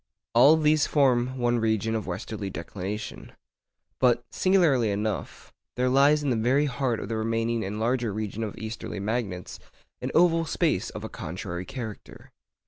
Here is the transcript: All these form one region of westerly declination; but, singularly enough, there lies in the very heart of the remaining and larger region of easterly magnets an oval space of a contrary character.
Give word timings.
All 0.33 0.57
these 0.57 0.87
form 0.87 1.37
one 1.37 1.59
region 1.59 1.93
of 1.93 2.07
westerly 2.07 2.49
declination; 2.49 3.33
but, 3.99 4.25
singularly 4.31 4.89
enough, 4.89 5.53
there 5.75 5.89
lies 5.89 6.23
in 6.23 6.31
the 6.31 6.35
very 6.35 6.65
heart 6.65 6.99
of 6.99 7.07
the 7.07 7.17
remaining 7.17 7.63
and 7.63 7.79
larger 7.79 8.11
region 8.11 8.43
of 8.43 8.57
easterly 8.57 8.99
magnets 8.99 9.59
an 10.01 10.09
oval 10.15 10.45
space 10.45 10.89
of 10.89 11.03
a 11.03 11.09
contrary 11.09 11.65
character. 11.65 12.31